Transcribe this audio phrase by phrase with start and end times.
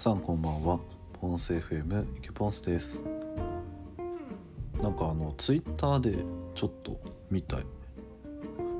[0.00, 0.80] さんこんばんは。
[1.20, 3.04] ポンス FM イケポンスです。
[4.82, 6.98] なんかあのツイッターでちょっと
[7.30, 7.66] 見たい。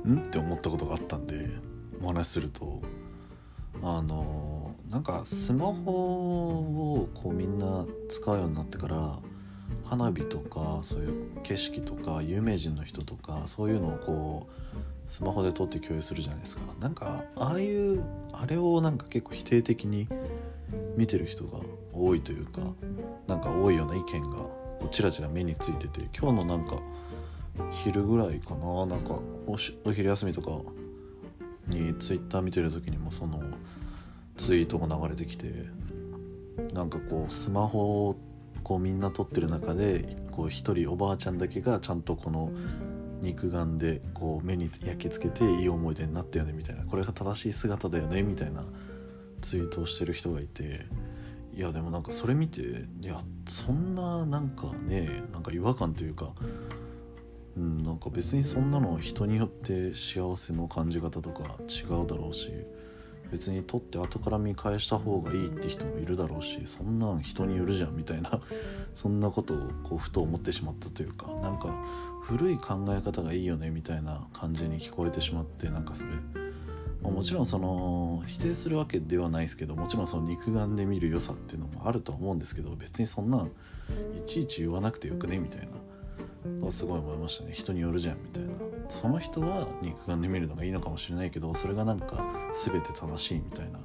[0.09, 0.23] ん？
[0.23, 1.47] って思ったことがあったんで
[2.01, 2.81] お話しすると。
[3.83, 9.19] あのなんかスマホをこうみんな使うようになってから
[9.85, 16.63] 花火とかそういう景色とか有名人の人とかそういうのをこうスマホで撮って共有するじゃないですか。
[16.79, 18.03] なんかああいう
[18.33, 20.07] あれをなんか結構否定的に
[20.95, 21.59] 見てる人が
[21.93, 22.61] 多いというか
[23.27, 26.79] なんか多いような意見がこうちらちら目についてて今日のなんか
[27.69, 30.51] 昼ぐらいかななんかお昼休みとか
[31.67, 33.41] にツイッター見てる時にもその
[34.37, 35.51] ツイートが流れてきて
[36.73, 38.15] なんかこうスマホを
[38.63, 40.17] こうみんな撮ってる中で
[40.49, 42.51] 一人おばあちゃんだけがちゃんとこの
[43.21, 48.63] 肉眼でこう目に焼き付けていい思い出になったよねみたいなこれが正しい姿だよねみたいな
[49.41, 50.85] ツイートをしてる人がいて
[51.53, 52.65] いやでもなんかそれ見てい
[53.05, 56.31] やそんななんかねなんか違和感というか、
[57.57, 62.51] うん、なんか別にそんなの人によって幸せの感じ方とか違うだろうし
[63.31, 68.41] 別に撮って後から見返した方がいいって人もいるだろうしそんなん人によるじゃんみたいな
[68.95, 71.73] そんなことをこうふと思ってしまったというかなんか
[72.23, 76.11] 古い考え方がいいよねみたいな感じに聞こえてしまってなんかそれ、
[77.01, 83.47] もちろんその否定するわけではないですけどもちろんその肉眼で見る良さっていうのもあるとは思うんですけど別にそんなん
[84.15, 86.71] いちいち言わなくてよくねみたいな。
[86.71, 87.51] すごい思いましたね。
[87.53, 88.49] 人によるじゃんみたいな。
[88.89, 93.79] その人は肉眼で見るのがいいのかもしれないけどそれがなんか全て正しいみたいな。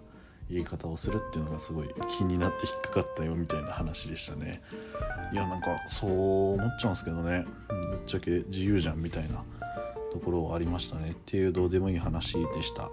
[0.48, 4.62] 言い方をするっていうのがすごい気になって引っかかったよみたいな話でしたね。
[5.32, 7.44] いやなんかそう思っちゃうんですけどね。
[7.68, 9.42] ぶっちゃけ自由じゃんみたいな。
[10.16, 11.10] ところありましたね。
[11.10, 12.84] っていうどうでもいい話でした。
[12.84, 12.90] は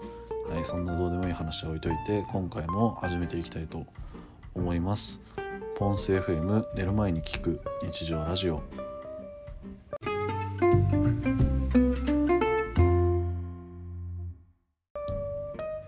[0.59, 3.85] いそんなどうでもいい話は置いといて今回も始めていきたいと
[4.53, 5.21] 思います。
[5.77, 8.61] ポンス FM 寝る前に聞く日常ラジオ。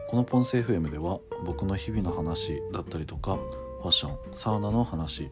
[0.10, 5.30] このポンス FM では僕の日々の話だったりとかファッションサウナの話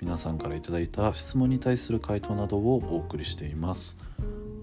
[0.00, 3.98] 皆さんから頂いた質問に対する回答などをお送りしています。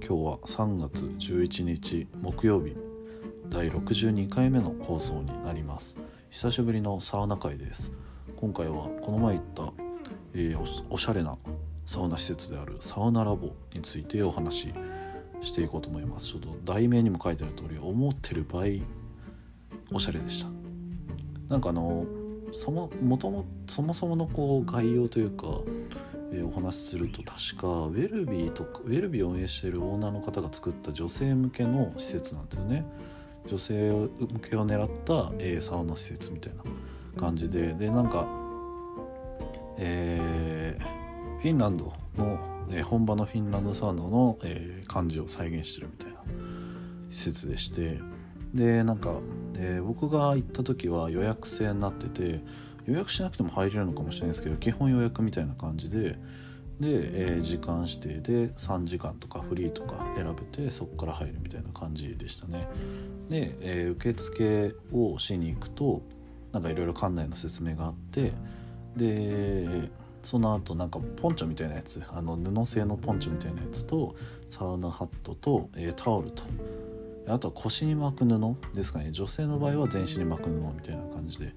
[0.03, 2.75] 今日は3月11日木曜日
[3.49, 5.95] 第62回目の放送になります。
[6.31, 7.93] 久しぶりのサウナ会です。
[8.35, 9.73] 今回はこの前行った、
[10.33, 11.37] えー、おしゃれな
[11.85, 14.73] サウナ施設であるサウナラボについてお話し
[15.41, 16.29] していこうと思います。
[16.29, 18.81] ちょっと題名にも書いてある通り思ってる倍
[19.93, 20.49] おしゃれでした。
[21.47, 22.05] なんかあの
[22.51, 25.45] そももともそもそものこう概要というか、
[26.31, 32.85] え、お話しすると確かウェルビーとかウェルビーを運営しているオーナーの方が作った女性向けの施設なんですよね。
[33.47, 34.09] 女性向
[34.39, 36.63] けを狙った、え、サウナ施設みたいな
[37.19, 37.73] 感じで。
[37.73, 38.41] でなんか
[39.83, 42.39] えー、フィンランドの、
[42.71, 46.19] え、本場のフィンランドサウナの、え、感じを再現してるみたいな
[47.09, 47.99] 施設でして。
[48.53, 49.19] でなんか、
[49.57, 52.43] え、僕が行った時は予約制になってて
[52.85, 56.17] 予約しなくても入れるのかもしれないですけど基本予約みたいな感じで
[56.79, 62.67] で、えー、時間指定で3時間とかフリーとか選べてそこから入るみたいな感じでしたね。
[63.29, 66.01] で、えー、受付をしに行くと
[66.51, 68.33] なんかいろいろ館内の説明があって
[68.97, 69.89] で
[70.23, 74.15] その後なんかポンチョみたいなやつあの布製のポンチョみたいなやつと
[74.47, 76.43] サウナハットと、えー、タオルと
[77.27, 79.11] あとは腰に巻く布ですかね。
[79.11, 81.53] 女性の場合は全身に巻く布みたいな感じで、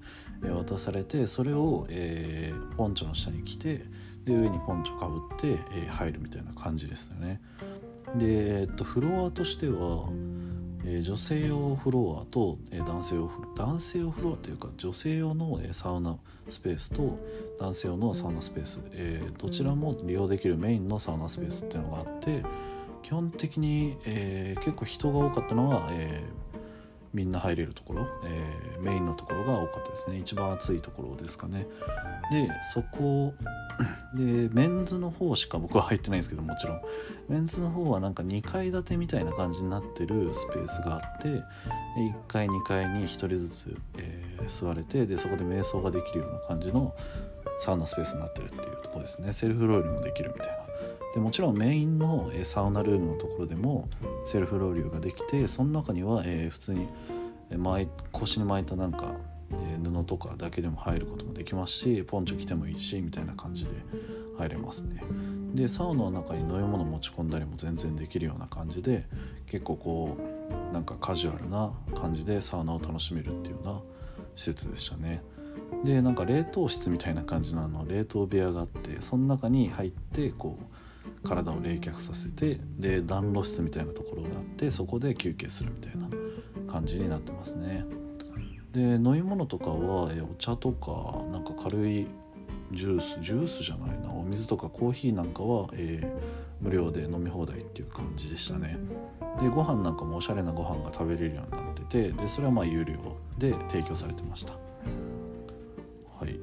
[0.52, 3.82] 渡されてそれを、えー、ポンチョの下に着て
[4.24, 7.40] で上にポンチョかぶって、えー、入るみたいな感じですよね。
[8.16, 10.08] で、え、っとフロアとしては、
[10.84, 16.16] えー、女性用フロアと、え男性用男性用フロアというか女性用の、えサウナ
[16.48, 17.18] スペースと
[17.58, 22.42] 男性用のサウナスペース、えどちらも利用できるメインのサウナスペースっていうのがあって
[23.04, 26.56] 基本的に、えー、結構人が多かったのは、えー、
[27.12, 30.16] みんな入れるところ、えー、メインのところが多かったですね。
[30.16, 31.66] 一番暑いところですかね。
[32.32, 33.34] でそこ
[34.16, 36.80] でメンズの方しか僕は入ってないんですけどもちろん。
[37.28, 41.42] メンズの方はなんか2階建てみたいな感じになってるスペースがあって1
[42.26, 46.94] 階2階に1人ずつ、えー、座れてでそこで瞑想ができるような感じの
[47.58, 49.34] サウナスペースになってるっていうとこですね。
[49.34, 50.63] セルフロールもできるみたいな。
[51.14, 53.88] でもちろんメインのサウナルームのところでも
[54.24, 56.88] セルフロウリュができてその中には、えー、普通に
[57.56, 59.14] 巻腰に巻いたなんか、
[59.52, 63.70] えー、布とかだけでも入ることもできますしポンチョ着てもいいしみたいな感じで
[64.36, 65.00] 入れますね。
[65.54, 69.06] でサウナの中に飲み物持ち込んだりも全然できるような感じで
[69.46, 73.80] 結構こうなんかカジュアルな感じでサウナを楽しめるっていうような
[74.34, 75.22] 施設でしたね。
[75.84, 80.83] でなんか冷凍室みたいな感じのあの冷凍部屋があってその中に入ってこう
[81.24, 86.08] 体を冷却させてで暖炉室みたいなところがあってそこで休憩するみたいな
[86.70, 87.84] 感じになってますね。
[88.72, 92.06] で飲み物とかはえお茶とかなんか軽い
[92.72, 96.20] ジュースジュースじゃないなお水とかコーヒーなんかは、えー、
[96.60, 98.78] 無料で飲み放題っていう感じでしたね。
[99.40, 102.94] でご飯なんかもおしゃれなご飯が食べれるようになっててでそれはまあ有料
[103.38, 104.52] で提供されてました。
[104.52, 106.38] はい。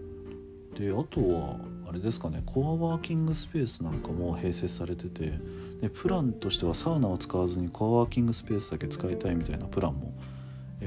[0.79, 1.57] であとは
[1.91, 5.33] あれですかねコアワーキングスペースなんかも併設されてて
[5.81, 10.13] でプランとしてはサウナを使わずにコアワーキングスペースだけ使いたいみたいなプランも、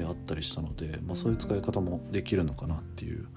[0.03, 3.27] あったりしたので、まあ、そういう使い方もできるのかなっていう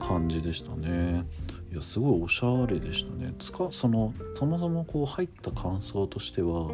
[0.00, 1.24] 感じでしたね。
[1.72, 3.34] いやすごいおしゃれでしたね。
[3.38, 6.70] つかそのそもそもこう入った感想としては、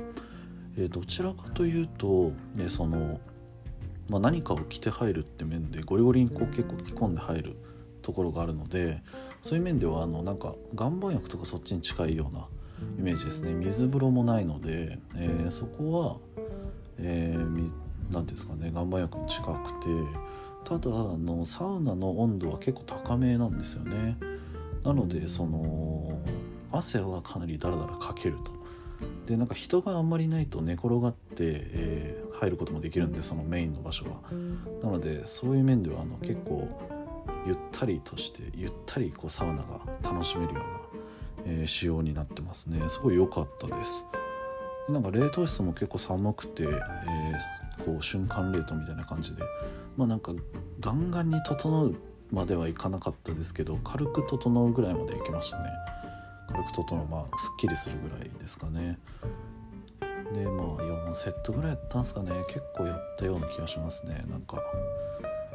[0.76, 3.18] え、どちらかというと、ね、その、
[4.08, 7.56] まあ、何かを着て入るって面でゴリゴリにこう結構着込んで入る
[8.08, 9.02] ところがあるので
[9.42, 12.46] そういう面ではあのなんか岩盤浴とかそっちに近いような
[12.98, 13.52] イメージですね。
[13.52, 16.16] 水風呂もないので、えー、そこは
[16.98, 17.74] 何、えー、て
[18.10, 18.70] 言うんですかね。
[18.70, 19.88] 岩盤浴に近くて
[20.64, 24.16] ただあのサウナの温度は結構高めなんですよね。
[24.84, 26.18] なのでその
[26.72, 28.56] 汗はかなりダラダラかけると。
[29.26, 34.16] でなんか人があんまりないと寝転がって、えー、入ることもできるんでそのメインの場所は。
[34.82, 36.66] なのでそういう面ではあの結構
[37.46, 42.88] ゆったりとしてゆったりこうサウナが楽しめるような、えー、仕様になってますね。
[42.88, 44.04] すごい良かったです。
[44.88, 49.42] なんか冷凍室も結構寒くて、えー、こう瞬間冷凍みたいな感じで。
[49.96, 50.32] まあなんか
[50.80, 51.96] ガンガンに整う
[52.30, 55.64] まではいかなかったですけど軽く整うぐらいまでいきましたね。
[56.48, 58.98] 軽く整うまあすっきりするぐらいですかね。
[60.32, 62.30] でまあ4セットぐらいやったんですかね。
[62.48, 64.24] 結構やったような気がしますね。
[64.30, 64.62] なんか、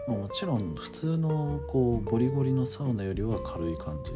[0.08, 4.12] もちろん普通のこうゴリゴリのサウナよりは軽い感じ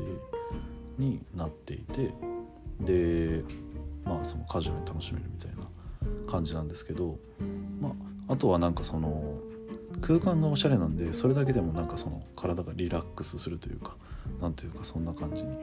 [0.97, 2.13] になっていて
[2.81, 3.43] で
[4.03, 5.67] まあそのカジュアルに楽しめるみたいな
[6.29, 7.17] 感じなんですけど
[7.79, 7.95] ま
[8.27, 9.39] ああとはなんかその
[10.01, 13.95] 空間がおしゃれなんでそれだけでもなんかその体がリラックスするというか
[14.41, 15.57] なんというかそんな感じに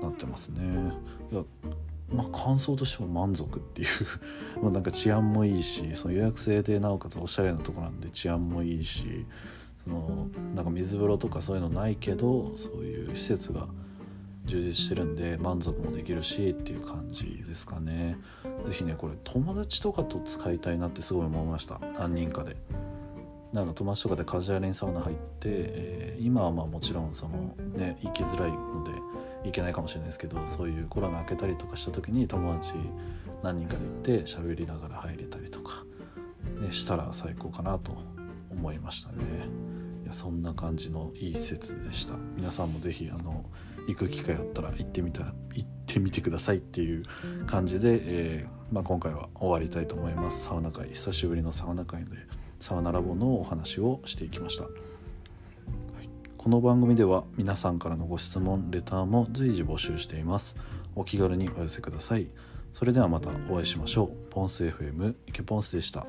[0.00, 0.92] なってますね。
[2.12, 3.88] まあ、感想としては満足っていう。
[4.62, 9.26] まあなんか治安もいいしその予約制でなおかつおしゃれなとこなんで治安もいいし
[9.84, 13.68] そのなんか水風呂とかそういうのないけどそういう施設が
[14.46, 18.18] 充実してるんで満足もできるしっていう感じですかね。
[18.66, 21.78] 是非ねこれ友達とかと使いたいなってすごい思いました。
[21.98, 22.56] 何人かで。
[23.52, 28.92] なんか友達とかでカジュアルにサウナ入って、えー、今はまあもちろんそのね行きづらいので
[29.44, 32.74] 行けないかもしれないですけどそういうコロナ明けたりとかした時に友達
[33.42, 35.84] 何人かで行って喋りながら入れたりとか、
[36.60, 37.96] ね、したら最高かなと
[38.50, 39.16] 思いましたね。
[40.04, 42.14] いやそんな感じのいい施設でした。
[42.36, 43.44] 皆さんも是非あの
[43.86, 47.04] 行く機会あったら行ってみたら行ってみてくださいっていう
[47.46, 50.44] 感じで、えー、まあ、今回は終わりたいと思います。
[50.44, 52.10] サウナ会久しぶりのサウナ会で
[52.60, 54.70] サウナラボのお話をしていきました、は
[56.02, 60.56] い、この番組では皆さんからのご質問レターも随時募集しています。
[60.94, 62.28] お気軽にお寄せください。
[62.72, 64.30] それではまたお会いしましょう。
[64.30, 66.06] ポンス FM 池ポンスでした。